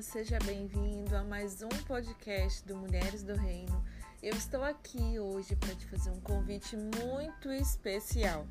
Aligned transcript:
Seja 0.00 0.38
bem-vindo 0.44 1.16
a 1.16 1.24
mais 1.24 1.60
um 1.60 1.68
podcast 1.68 2.64
do 2.64 2.76
Mulheres 2.76 3.24
do 3.24 3.34
Reino. 3.34 3.84
Eu 4.22 4.32
estou 4.34 4.62
aqui 4.62 5.18
hoje 5.18 5.56
para 5.56 5.74
te 5.74 5.86
fazer 5.86 6.10
um 6.10 6.20
convite 6.20 6.76
muito 6.76 7.50
especial. 7.50 8.46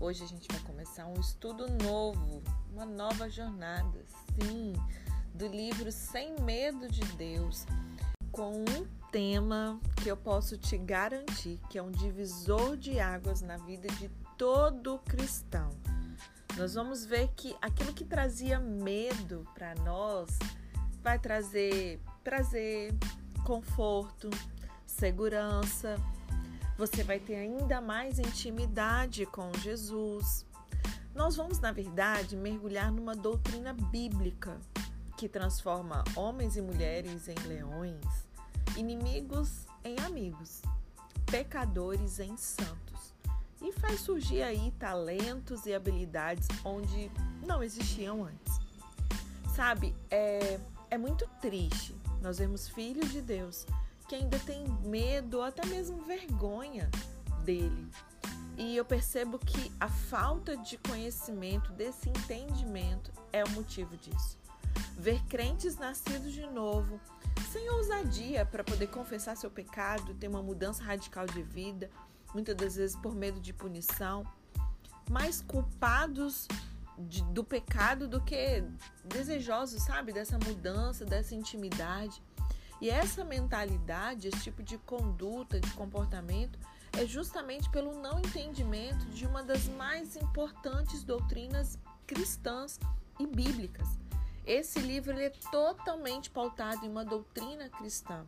Hoje 0.00 0.22
a 0.22 0.26
gente 0.26 0.46
vai 0.52 0.60
começar 0.60 1.06
um 1.06 1.18
estudo 1.18 1.66
novo, 1.82 2.42
uma 2.72 2.86
nova 2.86 3.28
jornada, 3.28 4.04
sim, 4.40 4.72
do 5.34 5.48
livro 5.48 5.90
Sem 5.90 6.38
Medo 6.40 6.88
de 6.88 7.04
Deus, 7.16 7.66
com 8.30 8.52
um 8.52 8.86
tema 9.10 9.80
que 10.00 10.08
eu 10.08 10.16
posso 10.16 10.56
te 10.56 10.78
garantir 10.78 11.58
que 11.68 11.76
é 11.76 11.82
um 11.82 11.90
divisor 11.90 12.76
de 12.76 13.00
águas 13.00 13.42
na 13.42 13.56
vida 13.56 13.88
de 13.94 14.08
todo 14.38 15.00
cristão 15.00 15.70
nós 16.56 16.74
vamos 16.74 17.04
ver 17.04 17.28
que 17.34 17.56
aquilo 17.60 17.92
que 17.92 18.04
trazia 18.04 18.60
medo 18.60 19.44
para 19.54 19.74
nós 19.76 20.38
vai 21.04 21.18
trazer 21.18 22.00
prazer, 22.24 22.94
conforto, 23.44 24.30
segurança. 24.86 25.96
Você 26.78 27.04
vai 27.04 27.20
ter 27.20 27.36
ainda 27.36 27.78
mais 27.78 28.18
intimidade 28.18 29.26
com 29.26 29.52
Jesus. 29.58 30.46
Nós 31.14 31.36
vamos, 31.36 31.60
na 31.60 31.72
verdade, 31.72 32.34
mergulhar 32.34 32.90
numa 32.90 33.14
doutrina 33.14 33.74
bíblica 33.74 34.58
que 35.18 35.28
transforma 35.28 36.02
homens 36.16 36.56
e 36.56 36.62
mulheres 36.62 37.28
em 37.28 37.38
leões, 37.46 38.02
inimigos 38.74 39.66
em 39.84 40.00
amigos, 40.00 40.62
pecadores 41.26 42.18
em 42.18 42.34
santos 42.38 43.14
e 43.60 43.70
faz 43.72 44.00
surgir 44.00 44.42
aí 44.42 44.72
talentos 44.78 45.66
e 45.66 45.74
habilidades 45.74 46.48
onde 46.64 47.10
não 47.46 47.62
existiam 47.62 48.24
antes. 48.24 48.58
Sabe, 49.54 49.94
é, 50.10 50.58
é 50.94 50.98
muito 50.98 51.26
triste 51.40 51.94
nós 52.22 52.38
vemos 52.38 52.68
filhos 52.68 53.10
de 53.10 53.20
Deus 53.20 53.66
que 54.08 54.14
ainda 54.14 54.38
têm 54.38 54.66
medo 54.82 55.38
ou 55.38 55.42
até 55.42 55.66
mesmo 55.66 56.02
vergonha 56.02 56.90
dele. 57.44 57.90
E 58.56 58.76
eu 58.76 58.84
percebo 58.84 59.38
que 59.38 59.72
a 59.80 59.88
falta 59.88 60.56
de 60.56 60.78
conhecimento, 60.78 61.72
desse 61.72 62.08
entendimento, 62.08 63.12
é 63.32 63.42
o 63.44 63.50
motivo 63.50 63.96
disso. 63.96 64.38
Ver 64.96 65.22
crentes 65.24 65.76
nascidos 65.76 66.32
de 66.32 66.46
novo, 66.46 67.00
sem 67.50 67.68
ousadia 67.70 68.46
para 68.46 68.62
poder 68.62 68.86
confessar 68.86 69.36
seu 69.36 69.50
pecado, 69.50 70.14
ter 70.14 70.28
uma 70.28 70.42
mudança 70.42 70.82
radical 70.82 71.26
de 71.26 71.42
vida, 71.42 71.90
muitas 72.32 72.54
das 72.54 72.76
vezes 72.76 72.96
por 72.96 73.14
medo 73.14 73.40
de 73.40 73.52
punição, 73.52 74.24
mais 75.10 75.42
culpados 75.42 76.46
de, 76.98 77.22
do 77.24 77.42
pecado 77.42 78.06
do 78.06 78.20
que 78.20 78.64
desejosos, 79.04 79.82
sabe, 79.82 80.12
dessa 80.12 80.38
mudança, 80.38 81.04
dessa 81.04 81.34
intimidade. 81.34 82.22
E 82.80 82.90
essa 82.90 83.24
mentalidade, 83.24 84.28
esse 84.28 84.42
tipo 84.42 84.62
de 84.62 84.78
conduta, 84.78 85.60
de 85.60 85.70
comportamento, 85.72 86.58
é 86.92 87.06
justamente 87.06 87.68
pelo 87.70 88.00
não 88.00 88.18
entendimento 88.18 89.04
de 89.06 89.26
uma 89.26 89.42
das 89.42 89.66
mais 89.66 90.16
importantes 90.16 91.02
doutrinas 91.02 91.78
cristãs 92.06 92.78
e 93.18 93.26
bíblicas. 93.26 93.88
Esse 94.46 94.78
livro 94.78 95.18
é 95.18 95.30
totalmente 95.50 96.30
pautado 96.30 96.84
em 96.84 96.90
uma 96.90 97.04
doutrina 97.04 97.68
cristã, 97.70 98.26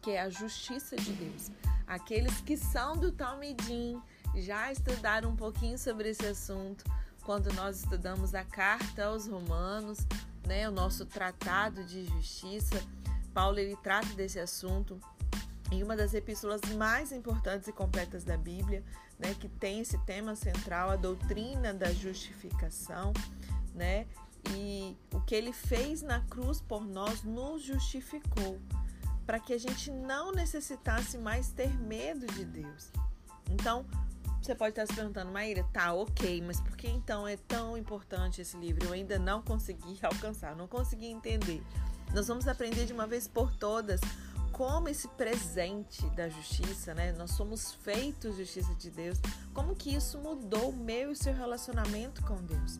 que 0.00 0.12
é 0.12 0.22
a 0.22 0.30
justiça 0.30 0.96
de 0.96 1.12
Deus. 1.12 1.50
Aqueles 1.86 2.40
que 2.40 2.56
são 2.56 2.96
do 2.96 3.12
Talmidim 3.12 4.00
já 4.34 4.72
estudaram 4.72 5.30
um 5.30 5.36
pouquinho 5.36 5.78
sobre 5.78 6.08
esse 6.08 6.26
assunto 6.26 6.84
quando 7.24 7.52
nós 7.54 7.78
estudamos 7.78 8.34
a 8.34 8.44
carta 8.44 9.06
aos 9.06 9.26
Romanos, 9.26 9.98
né, 10.46 10.68
o 10.68 10.72
nosso 10.72 11.06
tratado 11.06 11.84
de 11.84 12.04
justiça. 12.04 12.82
Paulo 13.32 13.58
ele 13.58 13.76
trata 13.76 14.08
desse 14.14 14.38
assunto 14.38 15.00
em 15.72 15.82
uma 15.82 15.96
das 15.96 16.14
epístolas 16.14 16.60
mais 16.76 17.10
importantes 17.10 17.66
e 17.66 17.72
completas 17.72 18.22
da 18.22 18.36
Bíblia, 18.36 18.84
né, 19.18 19.34
que 19.34 19.48
tem 19.48 19.80
esse 19.80 19.98
tema 20.04 20.36
central, 20.36 20.90
a 20.90 20.96
doutrina 20.96 21.72
da 21.72 21.92
justificação, 21.92 23.12
né? 23.74 24.06
E 24.54 24.94
o 25.10 25.20
que 25.22 25.34
ele 25.34 25.52
fez 25.52 26.02
na 26.02 26.20
cruz 26.20 26.60
por 26.60 26.84
nós 26.84 27.22
nos 27.22 27.62
justificou 27.62 28.60
para 29.24 29.40
que 29.40 29.54
a 29.54 29.58
gente 29.58 29.90
não 29.90 30.32
necessitasse 30.32 31.16
mais 31.16 31.50
ter 31.50 31.74
medo 31.80 32.26
de 32.26 32.44
Deus. 32.44 32.92
Então, 33.50 33.86
você 34.44 34.54
pode 34.54 34.72
estar 34.72 34.86
se 34.86 34.94
perguntando, 34.94 35.32
Maíra, 35.32 35.64
tá 35.72 35.92
ok, 35.94 36.42
mas 36.42 36.60
por 36.60 36.76
que 36.76 36.86
então 36.86 37.26
é 37.26 37.36
tão 37.36 37.78
importante 37.78 38.42
esse 38.42 38.56
livro? 38.56 38.86
Eu 38.86 38.92
ainda 38.92 39.18
não 39.18 39.40
consegui 39.40 39.98
alcançar, 40.04 40.54
não 40.54 40.68
consegui 40.68 41.06
entender. 41.06 41.62
Nós 42.12 42.28
vamos 42.28 42.46
aprender 42.46 42.84
de 42.84 42.92
uma 42.92 43.06
vez 43.06 43.26
por 43.26 43.50
todas 43.56 44.00
como 44.52 44.88
esse 44.88 45.08
presente 45.08 46.08
da 46.10 46.28
justiça, 46.28 46.94
né? 46.94 47.12
Nós 47.12 47.32
somos 47.32 47.72
feitos 47.72 48.36
justiça 48.36 48.74
de 48.74 48.90
Deus. 48.90 49.18
Como 49.52 49.74
que 49.74 49.94
isso 49.96 50.18
mudou 50.18 50.70
o 50.70 50.76
meu 50.76 51.10
e 51.10 51.16
seu 51.16 51.34
relacionamento 51.34 52.22
com 52.22 52.36
Deus? 52.36 52.78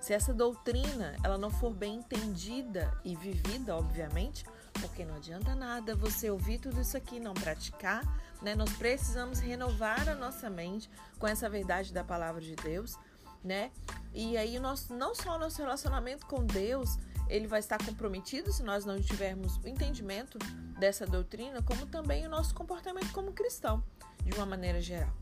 Se 0.00 0.12
essa 0.12 0.34
doutrina 0.34 1.14
ela 1.22 1.38
não 1.38 1.48
for 1.48 1.72
bem 1.72 1.94
entendida 1.94 2.92
e 3.04 3.14
vivida, 3.14 3.76
obviamente, 3.76 4.44
porque 4.72 5.04
não 5.04 5.14
adianta 5.14 5.54
nada 5.54 5.94
você 5.94 6.28
ouvir 6.28 6.58
tudo 6.58 6.80
isso 6.80 6.96
aqui 6.96 7.16
e 7.16 7.20
não 7.20 7.34
praticar, 7.34 8.02
né? 8.42 8.54
Nós 8.54 8.72
precisamos 8.72 9.38
renovar 9.38 10.08
a 10.08 10.14
nossa 10.14 10.50
mente 10.50 10.90
com 11.18 11.26
essa 11.26 11.48
verdade 11.48 11.92
da 11.92 12.04
palavra 12.04 12.40
de 12.40 12.54
Deus, 12.56 12.98
né? 13.42 13.70
E 14.12 14.36
aí 14.36 14.58
nosso, 14.58 14.94
não 14.94 15.14
só 15.14 15.36
o 15.36 15.38
nosso 15.38 15.60
relacionamento 15.60 16.26
com 16.26 16.44
Deus, 16.44 16.98
ele 17.28 17.46
vai 17.46 17.60
estar 17.60 17.82
comprometido 17.84 18.52
se 18.52 18.62
nós 18.62 18.84
não 18.84 19.00
tivermos 19.00 19.56
o 19.56 19.68
entendimento 19.68 20.38
dessa 20.78 21.06
doutrina, 21.06 21.62
como 21.62 21.86
também 21.86 22.26
o 22.26 22.30
nosso 22.30 22.54
comportamento 22.54 23.12
como 23.12 23.32
cristão, 23.32 23.82
de 24.24 24.32
uma 24.36 24.44
maneira 24.44 24.80
geral. 24.80 25.12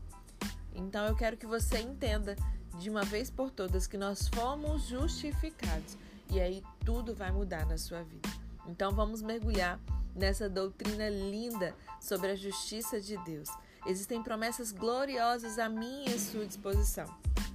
Então 0.73 1.05
eu 1.05 1.15
quero 1.15 1.37
que 1.37 1.45
você 1.45 1.79
entenda 1.79 2.35
de 2.77 2.89
uma 2.89 3.03
vez 3.03 3.29
por 3.29 3.51
todas 3.51 3.87
que 3.87 3.97
nós 3.97 4.27
fomos 4.29 4.83
justificados 4.83 5.97
e 6.29 6.39
aí 6.39 6.63
tudo 6.85 7.13
vai 7.13 7.31
mudar 7.31 7.65
na 7.65 7.77
sua 7.77 8.03
vida. 8.03 8.29
Então 8.67 8.91
vamos 8.91 9.21
mergulhar 9.21 9.79
nessa 10.15 10.49
doutrina 10.49 11.09
linda 11.09 11.75
sobre 11.99 12.31
a 12.31 12.35
justiça 12.35 12.99
de 12.99 13.17
Deus. 13.23 13.49
Existem 13.85 14.21
promessas 14.21 14.71
gloriosas 14.71 15.57
à 15.57 15.67
minha 15.67 16.09
e 16.09 16.19
sua 16.19 16.45
disposição. 16.45 17.07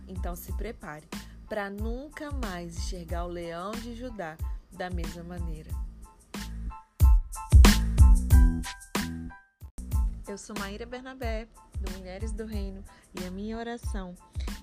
Então 0.08 0.34
se 0.34 0.52
prepare 0.52 1.06
para 1.48 1.70
nunca 1.70 2.30
mais 2.30 2.76
enxergar 2.76 3.24
o 3.24 3.28
leão 3.28 3.70
de 3.70 3.94
Judá 3.94 4.36
da 4.72 4.90
mesma 4.90 5.22
maneira. 5.22 5.70
Eu 10.28 10.36
sou 10.36 10.58
Maíra 10.58 10.84
Bernabé, 10.84 11.46
do 11.80 11.92
Mulheres 11.92 12.32
do 12.32 12.44
Reino, 12.44 12.82
e 13.14 13.24
a 13.24 13.30
minha 13.30 13.56
oração 13.56 14.14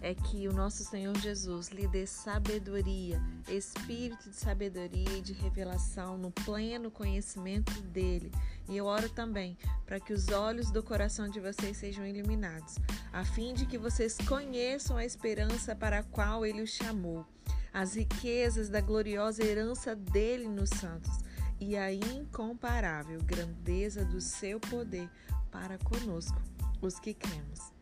é 0.03 0.13
que 0.13 0.49
o 0.49 0.53
nosso 0.53 0.83
Senhor 0.83 1.17
Jesus 1.17 1.69
lhe 1.69 1.87
dê 1.87 2.05
sabedoria, 2.05 3.21
espírito 3.47 4.29
de 4.29 4.35
sabedoria 4.35 5.17
e 5.17 5.21
de 5.21 5.31
revelação 5.31 6.17
no 6.17 6.29
pleno 6.29 6.91
conhecimento 6.91 7.81
dele. 7.83 8.29
E 8.67 8.75
eu 8.75 8.85
oro 8.85 9.07
também 9.07 9.57
para 9.85 10.01
que 10.01 10.11
os 10.11 10.27
olhos 10.27 10.69
do 10.69 10.83
coração 10.83 11.29
de 11.29 11.39
vocês 11.39 11.77
sejam 11.77 12.05
iluminados, 12.05 12.75
a 13.13 13.23
fim 13.23 13.53
de 13.53 13.65
que 13.65 13.77
vocês 13.77 14.17
conheçam 14.27 14.97
a 14.97 15.05
esperança 15.05 15.73
para 15.73 15.99
a 15.99 16.03
qual 16.03 16.45
ele 16.45 16.61
os 16.61 16.71
chamou, 16.71 17.25
as 17.73 17.95
riquezas 17.95 18.67
da 18.67 18.81
gloriosa 18.81 19.41
herança 19.41 19.95
dele 19.95 20.49
nos 20.49 20.69
santos 20.69 21.23
e 21.61 21.77
a 21.77 21.93
incomparável 21.93 23.21
grandeza 23.23 24.03
do 24.03 24.19
seu 24.19 24.59
poder 24.59 25.09
para 25.49 25.77
conosco, 25.77 26.41
os 26.81 26.99
que 26.99 27.13
cremos. 27.13 27.72